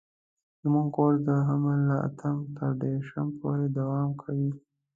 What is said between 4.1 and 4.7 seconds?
کوي.